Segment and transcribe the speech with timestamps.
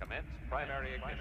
[0.00, 1.18] Commence primary ignition.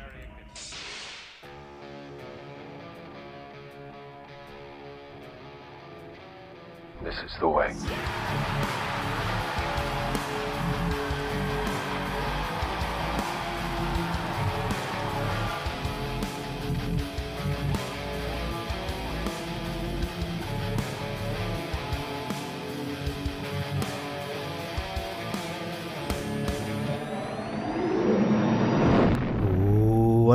[7.03, 7.73] This is the way.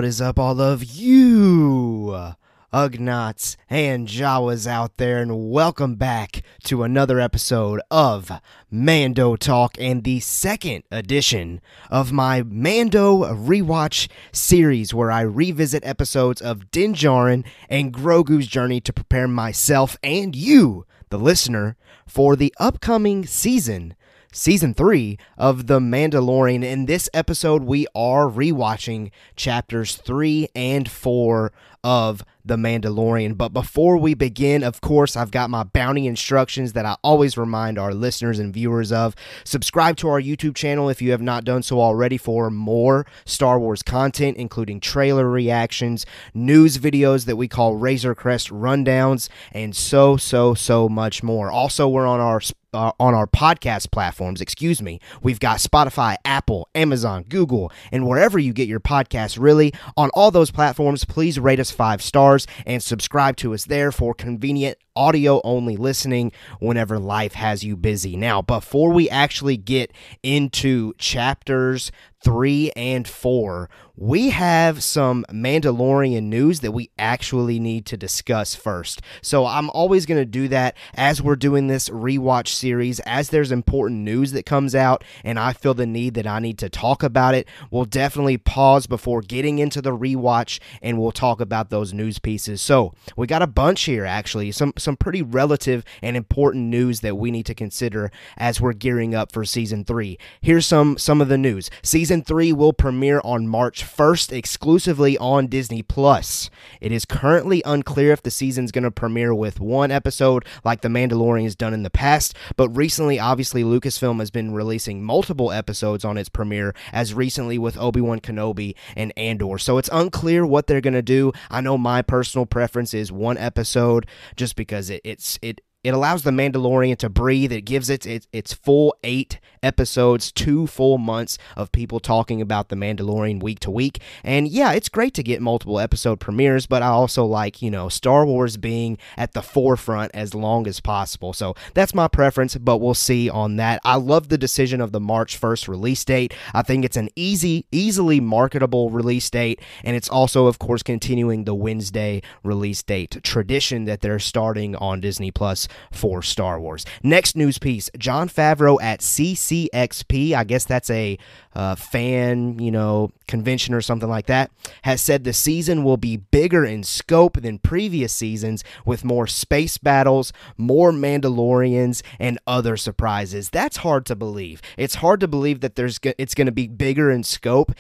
[0.03, 2.35] What is up, all of you
[2.73, 8.33] Ugnaughts and Jawas out there, and welcome back to another episode of
[8.69, 16.43] Mando Talk and the second edition of my Mando rewatch series, where I revisit episodes
[16.43, 21.77] of Din Djarin and Grogu's journey to prepare myself and you, the listener,
[22.09, 23.95] for the upcoming season
[24.33, 26.65] season three of The Mandalorian.
[26.65, 31.53] In this episode, we are rewatching chapters three and four
[31.85, 33.37] of The Mandalorian.
[33.37, 37.79] But before we begin, of course, I've got my bounty instructions that I always remind
[37.79, 39.15] our listeners and viewers of.
[39.45, 43.59] Subscribe to our YouTube channel if you have not done so already for more Star
[43.59, 50.17] Wars content, including trailer reactions, news videos that we call Razor Crest rundowns, and so,
[50.17, 51.51] so, so much more.
[51.51, 52.41] Also, we're on our
[52.75, 54.99] uh, on our podcast platforms, excuse me.
[55.23, 59.73] We've got Spotify, Apple, Amazon, Google, and wherever you get your podcasts, really.
[59.97, 64.15] On all those platforms, please rate us five stars and subscribe to us there for
[64.15, 68.17] convenient audio only listening whenever life has you busy.
[68.17, 71.91] Now, before we actually get into chapters
[72.23, 79.03] three and four, we have some Mandalorian news that we actually need to discuss first.
[79.23, 83.53] So I'm always going to do that as we're doing this rewatch series, as there's
[83.53, 87.03] important news that comes out, and I feel the need that I need to talk
[87.03, 87.49] about it.
[87.71, 92.61] We'll definitely pause before getting into the rewatch and we'll talk about those news pieces.
[92.61, 97.17] So we got a bunch here, actually, some, some pretty relative and important news that
[97.17, 100.19] we need to consider as we're gearing up for season three.
[100.41, 101.71] Here's some, some of the news.
[101.83, 106.51] Season three will premiere on March 1st exclusively on Disney Plus.
[106.81, 110.89] It is currently unclear if the season's going to premiere with one episode like The
[110.89, 116.05] Mandalorian has done in the past, but recently, obviously, Lucasfilm has been releasing multiple episodes
[116.05, 119.59] on its premiere, as recently with Obi Wan Kenobi and Andor.
[119.59, 121.33] So it's unclear what they're going to do.
[121.53, 126.23] I know my personal preference is one episode just because it, it's it it allows
[126.23, 127.53] the Mandalorian to breathe.
[127.53, 132.69] It gives it its, its full eight episodes, two full months of people talking about
[132.69, 134.01] the Mandalorian week to week.
[134.23, 137.89] And yeah, it's great to get multiple episode premieres, but I also like, you know,
[137.89, 141.33] Star Wars being at the forefront as long as possible.
[141.33, 143.81] So that's my preference, but we'll see on that.
[143.85, 146.35] I love the decision of the March 1st release date.
[146.55, 151.45] I think it's an easy, easily marketable release date, and it's also, of course, continuing
[151.45, 156.85] the Wednesday release date tradition that they're starting on Disney Plus for Star Wars.
[157.03, 161.19] Next news piece Jon Favreau at CCXP, I guess that's a
[161.55, 164.51] uh, fan, you know, convention or something like that,
[164.83, 169.79] has said the season will be bigger in scope than previous seasons with more space
[169.79, 173.51] battles, more Mandalorians, and other surprises.
[173.51, 174.63] That's hard to believe.
[174.77, 177.73] It's hard to believe that there's it's going to be bigger in scope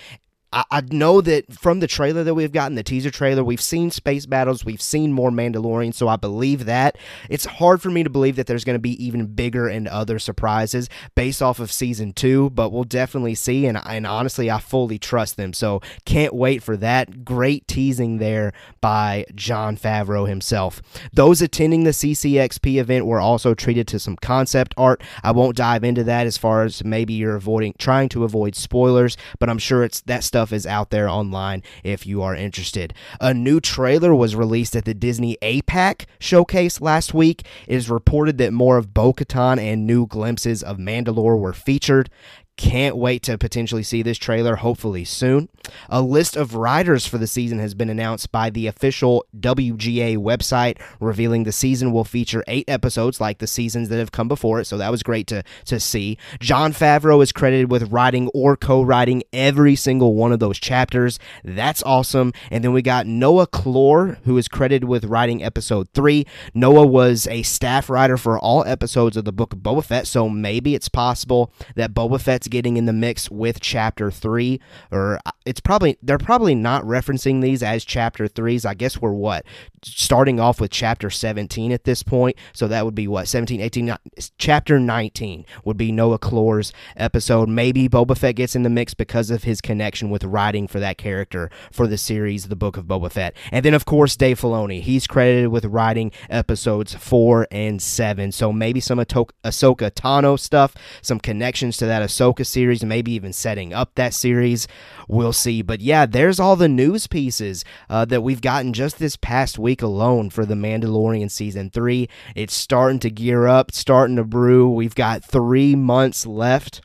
[0.53, 4.27] I, know that from the trailer that we've gotten, the teaser trailer, we've seen space
[4.27, 6.99] battles, we've seen more Mandalorian, so I believe that.
[7.31, 10.19] It's hard for me to believe that there's going to be even bigger and other
[10.19, 13.65] surprises based off of season two, but we'll definitely see.
[13.67, 17.25] And, and honestly, I fully trust them, so can't wait for that.
[17.25, 20.83] Great teasing there by Jon Favreau himself.
[21.13, 25.03] Those attending the CCXP event were also treated to some concept art.
[25.23, 29.17] I won't dive into that as far as maybe you're avoiding, trying to avoid spoilers,
[29.39, 32.93] but I'm sure it's that stuff stuff is out there online if you are interested.
[33.21, 37.43] A new trailer was released at the Disney APAC showcase last week.
[37.69, 42.11] It is reported that more of Bo Katan and new glimpses of Mandalore were featured.
[42.59, 45.49] Can't wait to potentially see this trailer, hopefully soon.
[45.89, 50.79] A list of writers for the season has been announced by the official WGA website,
[51.01, 54.67] revealing the season will feature eight episodes like the seasons that have come before it.
[54.67, 56.19] So that was great to, to see.
[56.41, 61.19] Jon Favreau is credited with writing or co writing every single one of those chapters.
[61.43, 62.35] That's awesome.
[62.51, 66.27] And then we got Noah Kloor, who is credited with writing episode three.
[66.53, 70.29] Noah was a staff writer for all episodes of the book of Boba Fett, so
[70.29, 74.61] maybe it's possible that Boba Fett getting in the mix with chapter three,
[74.91, 78.65] or uh, it's probably they're probably not referencing these as chapter threes.
[78.65, 79.45] I guess we're what
[79.85, 82.37] starting off with chapter 17 at this point.
[82.53, 83.97] So that would be what 17, 18,
[84.39, 87.49] chapter 19 would be Noah Kloor's episode.
[87.49, 90.99] Maybe Boba Fett gets in the mix because of his connection with writing for that
[90.99, 93.35] character for the series, The Book of Boba Fett.
[93.51, 94.81] And then, of course, Dave Filoni.
[94.81, 98.33] He's credited with writing episodes four and seven.
[98.33, 103.73] So maybe some Ahsoka Tano stuff, some connections to that Ahsoka series, maybe even setting
[103.73, 104.69] up that series.
[105.09, 105.63] We'll see.
[105.63, 109.83] But yeah, there's all the news pieces uh, that we've gotten just this past week
[109.83, 112.09] alone for The Mandalorian season three.
[112.35, 114.71] It's starting to gear up, starting to brew.
[114.71, 116.81] We've got three months left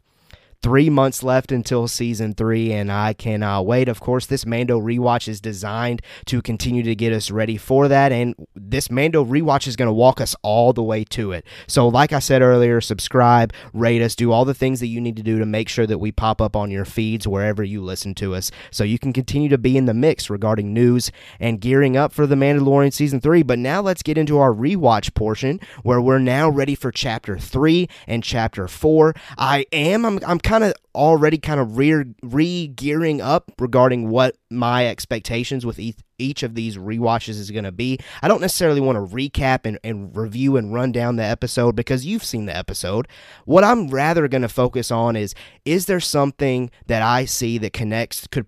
[0.62, 3.88] three months left until season three, and I cannot uh, wait.
[3.88, 8.12] Of course, this Mando rewatch is designed to continue to get us ready for that,
[8.12, 11.46] and this Mando rewatch is going to walk us all the way to it.
[11.68, 15.16] So, like I said earlier, subscribe, rate us, do all the things that you need
[15.18, 18.14] to do to make sure that we pop up on your feeds wherever you listen
[18.16, 21.96] to us, so you can continue to be in the mix regarding news and gearing
[21.96, 23.44] up for the Mandalorian season three.
[23.44, 27.88] But now let's get into our rewatch portion, where we're now ready for chapter three
[28.08, 29.14] and chapter four.
[29.38, 34.88] I am, I'm, I'm kind of already kind of re gearing up regarding what my
[34.88, 38.00] expectations with each, each of these re-watches is going to be.
[38.22, 42.06] I don't necessarily want to recap and, and review and run down the episode because
[42.06, 43.08] you've seen the episode.
[43.46, 45.36] What I'm rather going to focus on is
[45.66, 48.48] is there something that I see that connects could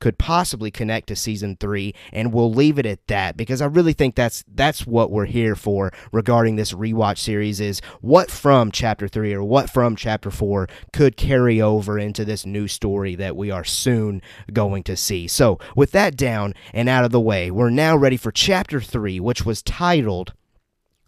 [0.00, 3.92] could possibly connect to season three, and we'll leave it at that because I really
[3.92, 9.08] think that's that's what we're here for regarding this rewatch series is what from chapter
[9.08, 13.50] three or what from chapter four could carry over into this new story that we
[13.50, 14.22] are soon
[14.52, 15.26] going to see.
[15.26, 19.20] So with that down and out of the way, we're now ready for chapter three,
[19.20, 20.32] which was titled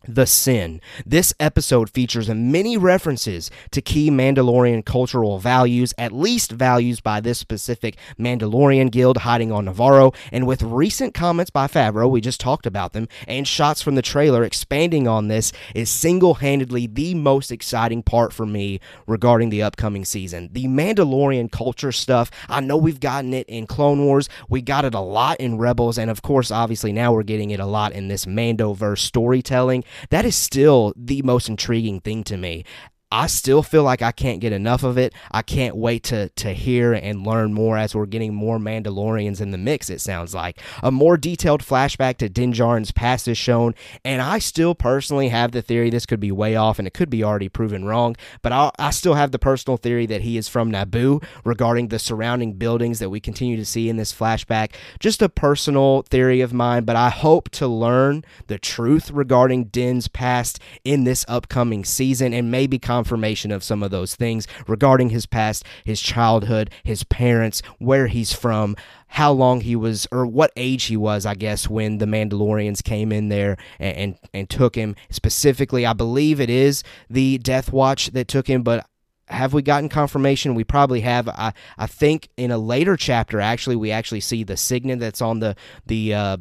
[0.08, 0.80] the Sin.
[1.04, 7.38] This episode features many references to key Mandalorian cultural values, at least values by this
[7.38, 12.64] specific Mandalorian guild hiding on Navarro, and with recent comments by Favreau, we just talked
[12.64, 17.52] about them, and shots from the trailer expanding on this is single handedly the most
[17.52, 20.48] exciting part for me regarding the upcoming season.
[20.52, 24.94] The Mandalorian culture stuff, I know we've gotten it in Clone Wars, we got it
[24.94, 28.08] a lot in Rebels, and of course, obviously, now we're getting it a lot in
[28.08, 32.64] this Mandoverse storytelling that is still the most intriguing thing to me.
[33.10, 35.14] I still feel like I can't get enough of it.
[35.30, 39.50] I can't wait to to hear and learn more as we're getting more Mandalorians in
[39.50, 39.88] the mix.
[39.88, 43.74] It sounds like a more detailed flashback to Din Djarin's past is shown,
[44.04, 47.08] and I still personally have the theory this could be way off and it could
[47.08, 48.14] be already proven wrong.
[48.42, 51.98] But I, I still have the personal theory that he is from Naboo regarding the
[51.98, 54.74] surrounding buildings that we continue to see in this flashback.
[55.00, 60.08] Just a personal theory of mine, but I hope to learn the truth regarding Din's
[60.08, 65.24] past in this upcoming season and maybe confirmation of some of those things regarding his
[65.24, 68.74] past, his childhood, his parents, where he's from,
[69.06, 73.12] how long he was, or what age he was, I guess, when the Mandalorians came
[73.12, 74.96] in there and, and, and took him.
[75.10, 78.84] Specifically, I believe it is the Death Watch that took him, but
[79.26, 80.54] have we gotten confirmation?
[80.54, 81.28] We probably have.
[81.28, 85.40] I I think in a later chapter, actually, we actually see the signet that's on
[85.40, 85.54] the
[85.86, 86.36] the uh,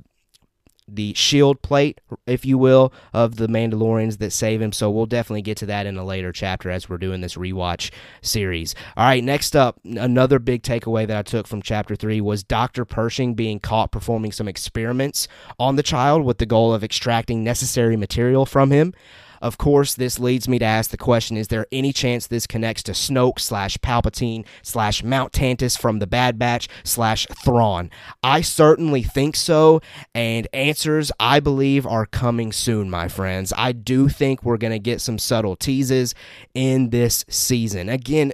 [0.88, 4.72] the shield plate, if you will, of the Mandalorians that save him.
[4.72, 7.92] So we'll definitely get to that in a later chapter as we're doing this rewatch
[8.22, 8.74] series.
[8.96, 12.86] All right, next up, another big takeaway that I took from chapter three was Dr.
[12.86, 15.28] Pershing being caught performing some experiments
[15.60, 18.94] on the child with the goal of extracting necessary material from him.
[19.42, 22.84] Of course, this leads me to ask the question is there any chance this connects
[22.84, 27.90] to Snoke slash Palpatine slash Mount Tantiss from the Bad Batch slash Thrawn?
[28.24, 29.82] I certainly think so,
[30.14, 33.54] and answers I believe are coming soon, my friends.
[33.58, 36.16] I do think we're going to get some subtle teases
[36.54, 37.90] in this season.
[37.90, 38.32] Again,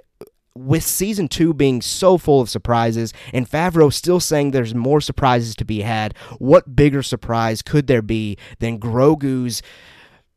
[0.56, 5.56] with season two being so full of surprises and Favreau still saying there's more surprises
[5.56, 9.62] to be had, what bigger surprise could there be than Grogu's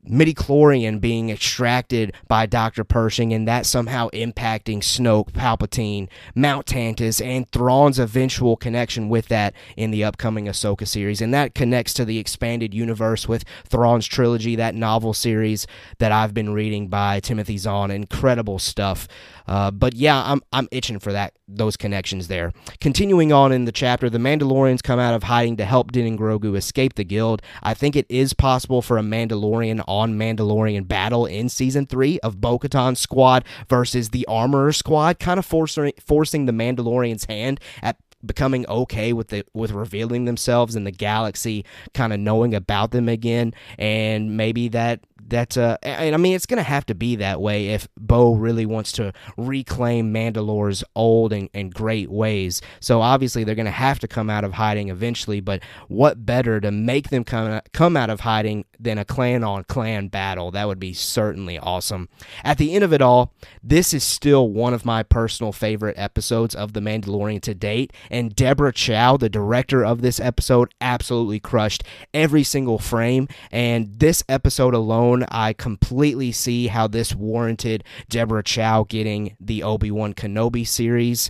[0.09, 2.83] midichlorian being extracted by Dr.
[2.83, 9.53] Pershing and that somehow impacting Snoke, Palpatine, Mount Tantiss, and Thrawn's eventual connection with that
[9.75, 11.21] in the upcoming Ahsoka series.
[11.21, 15.67] And that connects to the expanded universe with Thrawn's trilogy, that novel series
[15.99, 17.91] that I've been reading by Timothy Zahn.
[17.91, 19.07] Incredible stuff.
[19.47, 22.51] Uh, but yeah, I'm I'm itching for that those connections there.
[22.81, 26.19] Continuing on in the chapter, the Mandalorians come out of hiding to help Din and
[26.19, 27.41] Grogu escape the guild.
[27.63, 32.41] I think it is possible for a Mandalorian on Mandalorian battle in season three of
[32.41, 37.97] Bo Katan's squad versus the Armorer squad, kind of forcing forcing the Mandalorian's hand at
[38.25, 43.07] becoming okay with the with revealing themselves in the galaxy, kind of knowing about them
[43.09, 47.41] again, and maybe that that uh, and I mean it's gonna have to be that
[47.41, 52.61] way if Bo really wants to reclaim Mandalore's old and, and great ways.
[52.79, 55.41] So obviously they're gonna have to come out of hiding eventually.
[55.41, 59.63] But what better to make them come come out of hiding than a clan on
[59.65, 60.51] clan battle?
[60.51, 62.09] That would be certainly awesome.
[62.43, 63.33] At the end of it all,
[63.63, 68.35] this is still one of my personal favorite episodes of The Mandalorian to date, and
[68.35, 71.83] Deborah Chow, the director of this episode, absolutely crushed
[72.13, 73.27] every single frame.
[73.51, 79.91] And this episode alone I completely see how this warranted Deborah Chow getting the Obi
[79.91, 81.29] Wan Kenobi series.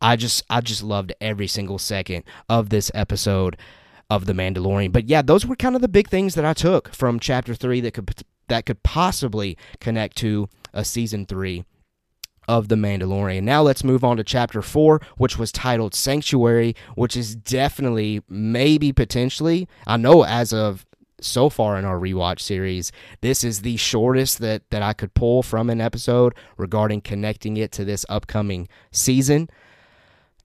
[0.00, 3.56] I just I just loved every single second of this episode
[4.10, 4.92] of The Mandalorian.
[4.92, 7.80] But yeah, those were kind of the big things that I took from chapter 3
[7.80, 11.64] that could that could possibly connect to a season 3
[12.48, 13.42] of The Mandalorian.
[13.42, 18.92] Now let's move on to chapter 4, which was titled Sanctuary, which is definitely maybe
[18.92, 20.86] potentially, I know as of
[21.20, 22.92] so far in our rewatch series.
[23.20, 27.72] This is the shortest that that I could pull from an episode regarding connecting it
[27.72, 29.48] to this upcoming season.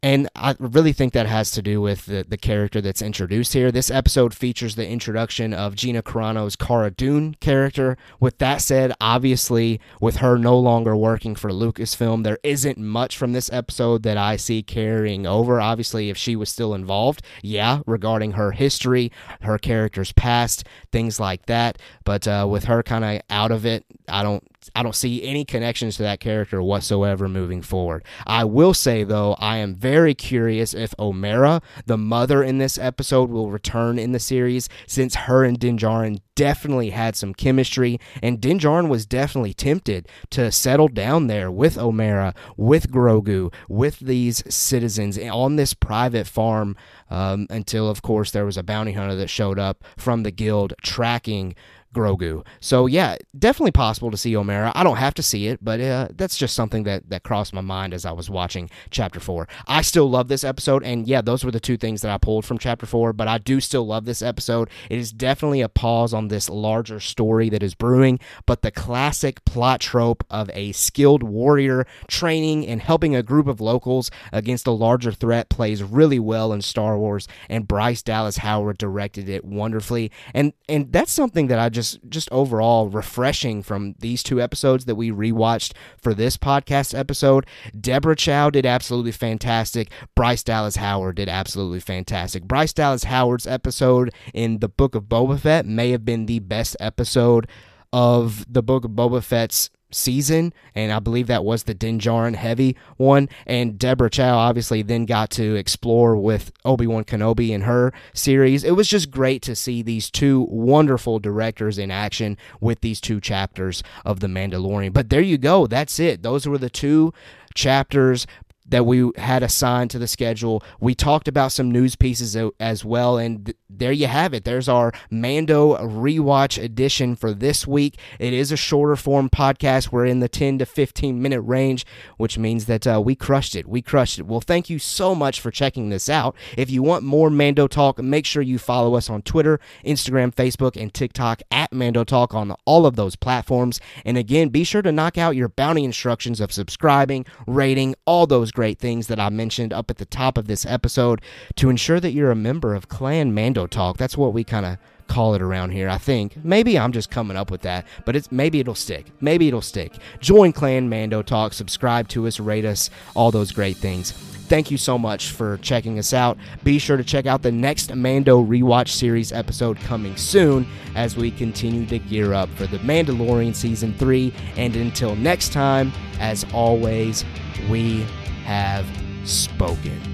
[0.04, 3.72] And I really think that has to do with the, the character that's introduced here.
[3.72, 7.98] This episode features the introduction of Gina Carano's Cara Dune character.
[8.20, 13.34] With that said, obviously, with her no longer working for Lucasfilm, there isn't much from
[13.34, 15.62] this episode that I see carrying over.
[15.62, 21.46] Obviously, if she was still involved, yeah, regarding her history, her character's past, things like
[21.46, 21.78] that.
[22.06, 24.44] But uh, with her kind of out of it, I don't
[24.76, 28.04] I don't see any connections to that character whatsoever moving forward.
[28.26, 33.30] I will say though, I am very curious if Omera, the mother in this episode,
[33.30, 38.40] will return in the series since her and Din Djarin definitely had some chemistry and
[38.42, 44.44] Din Djarin was definitely tempted to settle down there with Omera, with Grogu, with these
[44.54, 46.76] citizens on this private farm
[47.10, 50.74] um, until of course there was a bounty hunter that showed up from the guild
[50.82, 51.56] tracking
[51.94, 52.46] Grogu.
[52.60, 54.72] So yeah, definitely possible to see Omera.
[54.76, 57.62] I don't have to see it, but uh, that's just something that that crossed my
[57.62, 59.48] mind as I was watching Chapter Four.
[59.68, 62.46] I still love this episode, and yeah, those were the two things that I pulled
[62.46, 63.14] from Chapter Four.
[63.14, 64.70] But I do still love this episode.
[64.90, 69.44] It is definitely a pause on this larger story that is brewing, but the classic
[69.46, 74.72] plot trope of a skilled warrior training and helping a group of locals against a
[74.72, 80.12] larger threat plays really well in Star Wars, and Bryce Dallas Howard directed it wonderfully,
[80.34, 84.86] and and that's something that I just just just overall refreshing from these two episodes
[84.86, 87.46] that we rewatched for this podcast episode.
[87.80, 89.90] Deborah Chow did absolutely fantastic.
[90.16, 92.44] Bryce Dallas Howard did absolutely fantastic.
[92.44, 96.76] Bryce Dallas Howard's episode in the Book of Boba Fett may have been the best
[96.80, 97.48] episode
[97.94, 102.36] of the Book of Boba Fett's season, and I believe that was the Din Djarin
[102.36, 103.30] heavy one.
[103.46, 108.64] And Deborah Chow obviously then got to explore with Obi Wan Kenobi in her series.
[108.64, 113.20] It was just great to see these two wonderful directors in action with these two
[113.20, 114.94] chapters of The Mandalorian.
[114.94, 115.68] But there you go.
[115.68, 116.24] That's it.
[116.24, 117.14] Those were the two
[117.54, 118.28] chapters
[118.72, 120.64] that we had assigned to the schedule.
[120.80, 124.44] We talked about some news pieces as well, and th- there you have it.
[124.44, 127.98] There's our Mando rewatch edition for this week.
[128.18, 129.92] It is a shorter form podcast.
[129.92, 131.86] We're in the 10 to 15 minute range,
[132.18, 133.68] which means that uh, we crushed it.
[133.68, 134.26] We crushed it.
[134.26, 136.36] Well, thank you so much for checking this out.
[136.58, 140.82] If you want more Mando Talk, make sure you follow us on Twitter, Instagram, Facebook,
[140.82, 143.80] and TikTok at Mando Talk on all of those platforms.
[144.06, 148.52] And again, be sure to knock out your bounty instructions of subscribing, rating, all those
[148.62, 151.20] great things that I mentioned up at the top of this episode
[151.56, 153.98] to ensure that you're a member of Clan Mando Talk.
[153.98, 154.78] That's what we kind of
[155.08, 156.38] call it around here, I think.
[156.46, 159.08] Maybe I'm just coming up with that, but it's maybe it'll stick.
[159.20, 159.94] Maybe it'll stick.
[160.20, 164.12] Join Clan Mando Talk, subscribe to us, rate us, all those great things.
[164.12, 166.38] Thank you so much for checking us out.
[166.64, 171.32] Be sure to check out the next Mando rewatch series episode coming soon as we
[171.32, 174.32] continue to gear up for The Mandalorian Season 3.
[174.56, 177.26] And until next time, as always,
[177.68, 178.06] we
[178.46, 178.86] have
[179.24, 180.11] spoken.